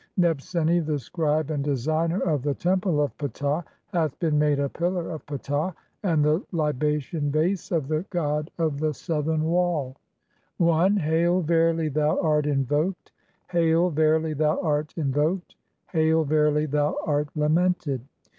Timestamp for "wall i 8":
9.43-10.97